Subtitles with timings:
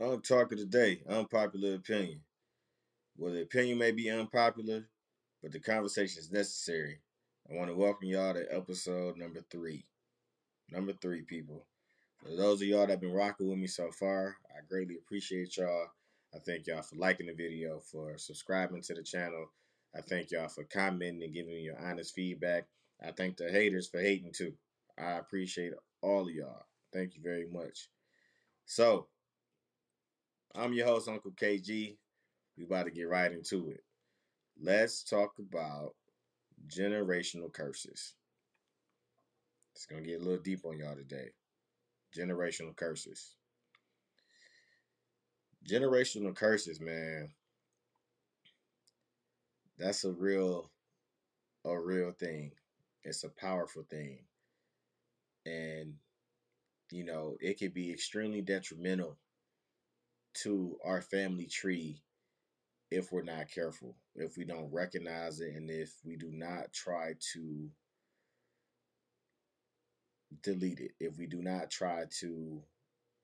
[0.00, 2.22] On talk of the day, unpopular opinion.
[3.18, 4.88] Well, the opinion may be unpopular,
[5.42, 7.00] but the conversation is necessary.
[7.50, 9.84] I want to welcome y'all to episode number three.
[10.70, 11.66] Number three, people.
[12.16, 15.58] For those of y'all that have been rocking with me so far, I greatly appreciate
[15.58, 15.88] y'all.
[16.34, 19.50] I thank y'all for liking the video, for subscribing to the channel.
[19.94, 22.64] I thank y'all for commenting and giving me your honest feedback.
[23.06, 24.54] I thank the haters for hating too.
[24.98, 26.64] I appreciate all of y'all.
[26.90, 27.90] Thank you very much.
[28.64, 29.08] So,
[30.54, 31.96] I'm your host, Unkle KG.
[32.56, 33.82] We about to get right into it.
[34.60, 35.94] Let's talk about
[36.68, 38.14] generational curses.
[39.74, 41.30] It's gonna get a little deep on y'all today.
[42.16, 43.36] Generational curses.
[45.68, 47.30] Generational curses, man.
[49.78, 50.70] That's a real
[51.64, 52.52] a real thing.
[53.04, 54.24] It's a powerful thing.
[55.46, 55.94] And
[56.90, 59.16] you know, it could be extremely detrimental
[60.42, 62.02] to our family tree
[62.90, 67.14] if we're not careful, if we don't recognize it, and if we do not try
[67.32, 67.68] to
[70.42, 72.60] delete it, if we do not try to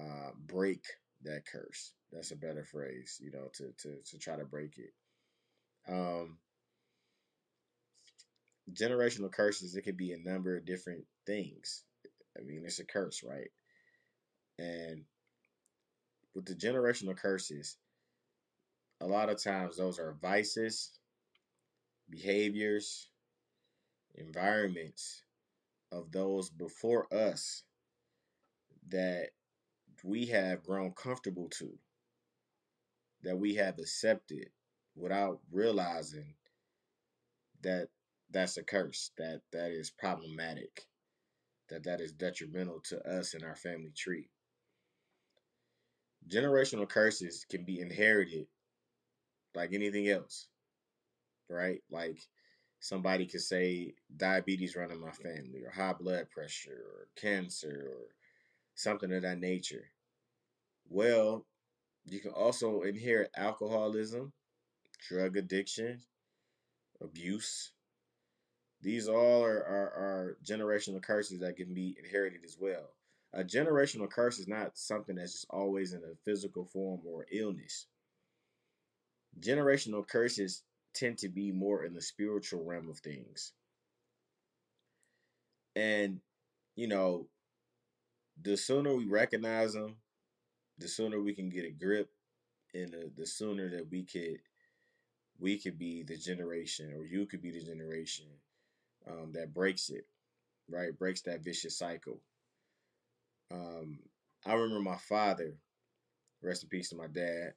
[0.00, 0.82] uh, break
[1.22, 1.92] that curse.
[2.12, 4.92] That's a better phrase, you know, to to to try to break it.
[5.88, 6.38] Um,
[8.72, 11.84] generational curses, it could be a number of different things.
[12.38, 13.50] I mean, it's a curse, right?
[14.58, 15.04] And
[16.34, 17.76] with the generational curses,
[19.00, 20.98] a lot of times those are vices,
[22.08, 23.08] behaviors,
[24.14, 25.24] environments
[25.90, 27.64] of those before us
[28.88, 29.30] that
[30.04, 31.70] we have grown comfortable to,
[33.22, 34.48] that we have accepted
[34.96, 36.34] without realizing
[37.62, 37.88] that
[38.30, 40.86] that's a curse, that that is problematic,
[41.68, 44.28] that that is detrimental to us and our family tree.
[46.28, 48.46] Generational curses can be inherited
[49.54, 50.48] like anything else,
[51.48, 51.82] right?
[51.90, 52.18] Like
[52.80, 58.14] somebody could say diabetes running my family, or high blood pressure, or cancer, or
[58.74, 59.90] something of that nature.
[60.88, 61.46] Well,
[62.04, 64.32] you can also inherit alcoholism,
[65.08, 66.00] drug addiction,
[67.00, 67.72] abuse.
[68.80, 72.90] These all are, are, are generational curses that can be inherited as well.
[73.34, 77.86] A generational curse is not something that's just always in a physical form or illness.
[79.40, 80.62] Generational curses
[80.94, 83.52] tend to be more in the spiritual realm of things.
[85.74, 86.20] And,
[86.76, 87.28] you know,
[88.42, 89.96] the sooner we recognize them,
[90.78, 92.10] the sooner we can get a grip
[92.74, 94.40] and the, the sooner that we could
[95.38, 98.26] we could be the generation or you could be the generation
[99.08, 100.06] um, that breaks it
[100.70, 102.20] right breaks that vicious cycle
[103.52, 103.98] um,
[104.46, 105.54] i remember my father
[106.42, 107.52] rest in peace to my dad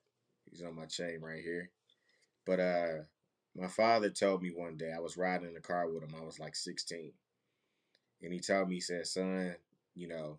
[0.50, 1.70] he's on my chain right here
[2.46, 3.04] but uh
[3.56, 6.24] my father told me one day i was riding in the car with him i
[6.24, 7.12] was like 16
[8.22, 9.56] and he told me he said son
[9.96, 10.38] you know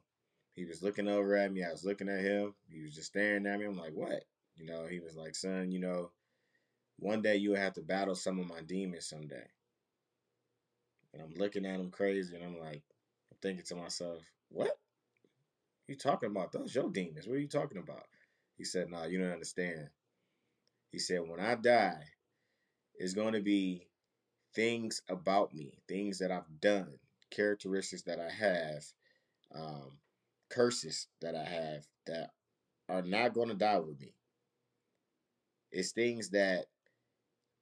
[0.55, 3.47] he was looking over at me i was looking at him he was just staring
[3.47, 4.23] at me i'm like what
[4.57, 6.11] you know, he was like, son, you know,
[6.99, 9.45] one day you'll have to battle some of my demons someday.
[11.13, 12.83] And I'm looking at him crazy and I'm like,
[13.31, 14.79] I'm thinking to myself, what?
[15.89, 17.27] You talking about those your demons?
[17.27, 18.05] What are you talking about?
[18.57, 19.89] He said, nah, you don't understand.
[20.91, 22.03] He said, When I die,
[22.95, 23.87] it's going to be
[24.55, 26.99] things about me, things that I've done,
[27.31, 28.85] characteristics that I have,
[29.55, 29.99] um,
[30.49, 32.31] curses that I have that
[32.89, 34.15] are not going to die with me.
[35.71, 36.67] It's things that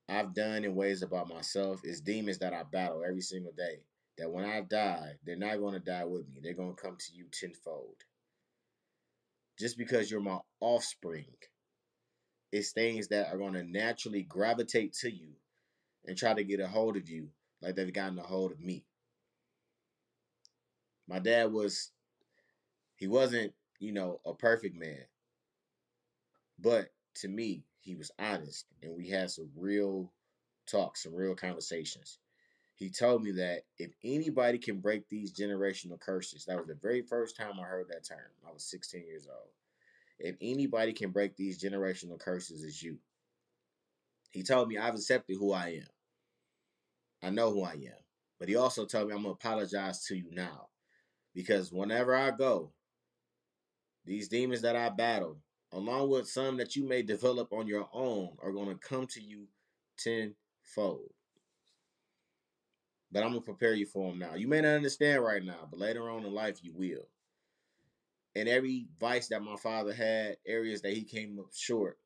[0.09, 1.81] I've done in ways about myself.
[1.83, 3.81] It's demons that I battle every single day.
[4.19, 6.41] That when I die, they're not going to die with me.
[6.41, 8.05] They're going to come to you tenfold.
[9.59, 11.37] Just because you're my offspring,
[12.51, 15.31] it's things that are going to naturally gravitate to you
[16.07, 17.29] and try to get a hold of you
[17.63, 18.85] like they've gotten a hold of me.
[21.09, 21.91] My dad was,
[22.97, 25.05] he wasn't, you know, a perfect man.
[26.59, 30.13] But to me, he was honest and we had some real
[30.67, 32.19] talks, some real conversations.
[32.77, 37.03] He told me that if anybody can break these generational curses, that was the very
[37.03, 38.19] first time I heard that term.
[38.47, 39.51] I was 16 years old.
[40.19, 42.99] If anybody can break these generational curses, it's you.
[44.33, 45.89] He told me I've accepted who I am.
[47.23, 48.03] I know who I am.
[48.39, 50.69] But he also told me I'm going to apologize to you now.
[51.35, 52.73] Because whenever I go,
[54.05, 55.39] these demons that I battle,
[55.73, 59.21] along with some that you may develop on your own, are going to come to
[59.23, 59.47] you
[59.97, 61.14] tenfold.
[63.15, 64.37] But I'm to prepare you for them now.
[64.37, 67.09] You may not understand right now, but later on in life, you will.
[68.37, 71.99] and every vice that my father had, areas that he came up short,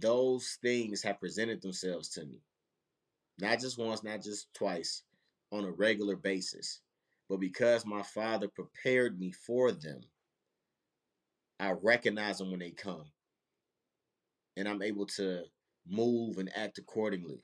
[0.00, 2.42] those things have presented themselves to me.
[3.40, 5.02] Not just once, not just twice,
[5.52, 6.80] on a regular basis.
[7.28, 10.02] But because my father prepared me for them,
[11.60, 13.06] I recognize them when they come.
[14.56, 15.44] And I'm able to
[15.88, 17.42] move and act accordingly.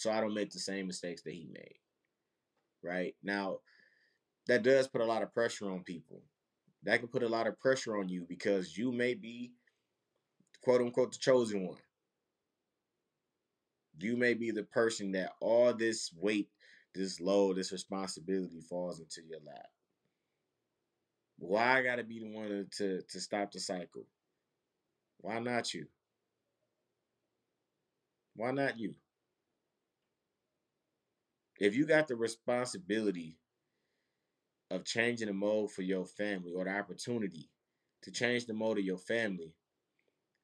[0.00, 1.74] So I don't make the same mistakes that he made.
[2.82, 3.14] Right?
[3.22, 3.58] Now,
[4.46, 6.22] that does put a lot of pressure on people.
[6.84, 9.52] That can put a lot of pressure on you because you may be,
[10.64, 11.76] quote unquote, the chosen one.
[13.98, 16.48] You may be the person that all this weight,
[16.94, 19.66] this load, this responsibility falls into your lap.
[21.36, 24.06] Why I gotta be the one to, to stop the cycle?
[25.18, 25.88] Why not you?
[28.34, 28.94] Why not you?
[31.60, 33.36] If you got the responsibility
[34.70, 37.50] of changing the mode for your family or the opportunity
[38.02, 39.54] to change the mode of your family,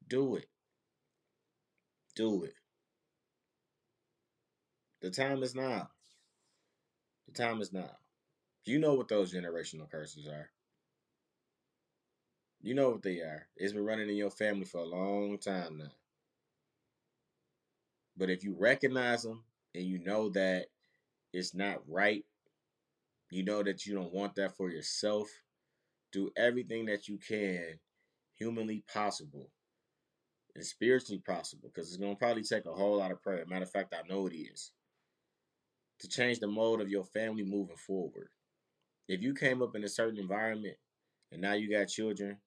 [0.07, 0.47] do it.
[2.15, 2.55] Do it.
[5.01, 5.89] The time is now.
[7.29, 7.97] The time is now.
[8.65, 10.51] You know what those generational curses are.
[12.61, 13.47] You know what they are.
[13.57, 15.93] It's been running in your family for a long time now.
[18.17, 20.67] But if you recognize them and you know that
[21.33, 22.25] it's not right,
[23.31, 25.29] you know that you don't want that for yourself,
[26.13, 27.79] do everything that you can
[28.35, 29.51] humanly possible
[30.55, 33.45] and spiritually possible because it's going to probably take a whole lot of prayer.
[33.47, 34.73] Matter of fact, I know it is
[36.01, 38.29] to change the mode of your family moving forward.
[39.09, 40.77] If you came up in a certain environment
[41.33, 42.39] and now you got children,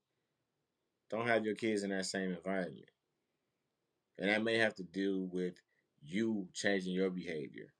[1.10, 2.90] don't have your kids in that same environment.
[4.18, 5.56] And that may have to do with
[6.02, 7.74] you changing your behavior,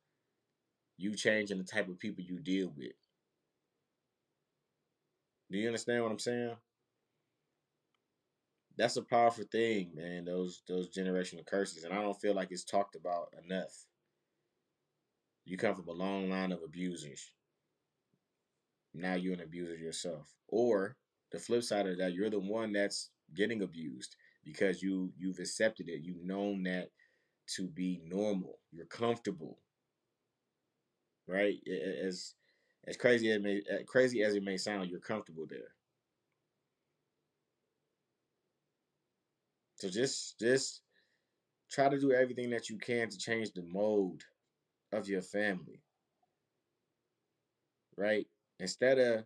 [1.00, 2.92] you changing the type of people you deal with.
[5.50, 6.56] Do you understand what I'm saying?
[8.78, 10.26] That's a powerful thing, man.
[10.26, 13.86] Those those generational curses, and I don't feel like it's talked about enough.
[15.46, 17.32] You come from a long line of abusers.
[18.94, 20.28] Now you're an abuser yourself.
[20.48, 20.98] Or
[21.32, 25.90] the flip side of that, you're the one that's getting abused because you you've accepted
[25.90, 26.02] it.
[26.04, 26.90] You've known that
[27.56, 28.60] to be normal.
[28.72, 29.60] You're comfortable.
[31.30, 31.60] Right?
[32.04, 32.34] As
[32.88, 35.76] as crazy as may crazy as it may sound, you're comfortable there.
[39.76, 40.82] So just just
[41.70, 44.24] try to do everything that you can to change the mode
[44.92, 45.82] of your family.
[47.96, 48.26] Right?
[48.60, 49.26] Instead of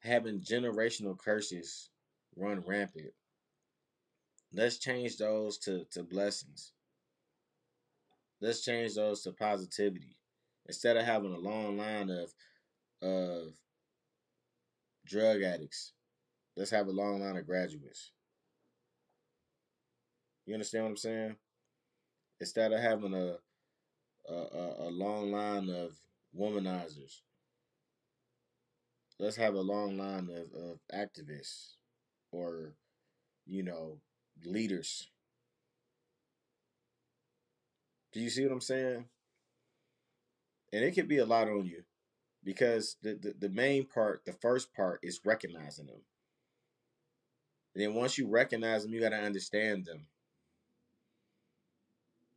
[0.00, 1.90] having generational curses
[2.36, 3.12] run rampant,
[4.52, 6.72] let's change those to, to blessings.
[8.40, 10.16] Let's change those to positivity.
[10.66, 12.32] Instead of having a long line of
[13.02, 13.54] of
[15.06, 15.92] drug addicts,
[16.56, 18.10] let's have a long line of graduates.
[20.44, 21.36] You understand what I'm saying?
[22.40, 23.36] Instead of having a
[24.28, 25.92] a, a, long line of
[26.36, 27.20] womanizers.
[29.18, 31.74] Let's have a long line of, of activists
[32.32, 32.74] or,
[33.46, 33.98] you know,
[34.44, 35.08] leaders.
[38.16, 39.04] Do you see what I'm saying?
[40.72, 41.82] And it could be a lot on you
[42.42, 46.00] because the, the, the main part, the first part, is recognizing them.
[47.74, 50.06] And then once you recognize them, you got to understand them.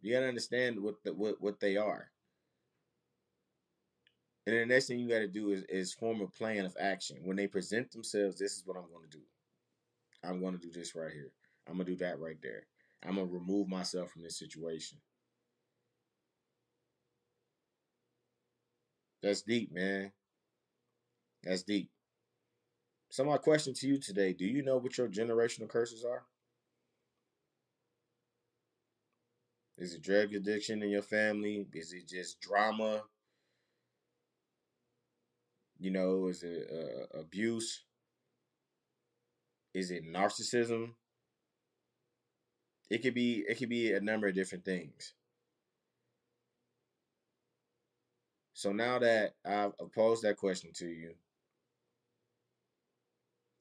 [0.01, 2.11] You gotta understand what the, what what they are.
[4.47, 7.19] And the next thing you got to do is, is form a plan of action.
[7.23, 9.23] When they present themselves, this is what I'm going to do.
[10.25, 11.31] I'm going to do this right here.
[11.67, 12.65] I'm going to do that right there.
[13.05, 14.97] I'm going to remove myself from this situation.
[19.21, 20.11] That's deep, man.
[21.43, 21.89] That's deep.
[23.09, 26.25] So, my question to you today do you know what your generational curses are?
[29.77, 31.65] Is it drug addiction in your family?
[31.73, 33.03] Is it just drama?
[35.79, 37.85] You know, is it uh, abuse?
[39.73, 40.95] Is it narcissism?
[42.89, 45.13] It could be it could be a number of different things.
[48.59, 51.13] So now that I've posed that question to you,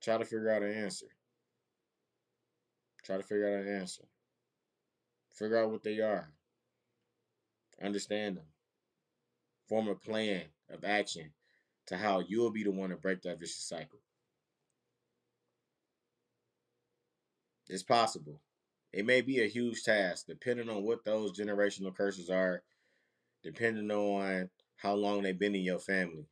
[0.02, 1.06] try to figure out an answer.
[3.04, 4.02] Try to figure out an answer.
[5.30, 6.32] Figure out what they are.
[7.80, 8.46] Understand them.
[9.68, 11.30] Form a plan of action
[11.86, 14.00] to how you'll be the one to break that vicious cycle.
[17.68, 18.40] It's possible.
[18.92, 22.64] It may be a huge task, depending on what those generational curses are,
[23.44, 26.26] depending on how long they've been in your family.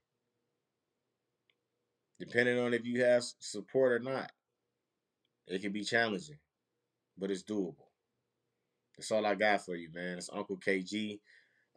[2.19, 4.33] depending on if you have support or not.
[5.47, 6.39] It can be challenging,
[7.19, 7.77] but it's doable.
[8.97, 10.19] That's all I got for you, man.
[10.19, 11.21] It's Unkle KG.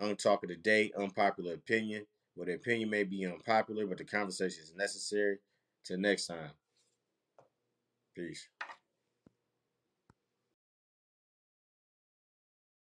[0.02, 2.06] Untalk of the day, unpopular opinion.
[2.36, 5.40] Well, the opinion may be unpopular, but the conversation is necessary.
[5.84, 6.52] Till next time.
[8.16, 8.48] Peace.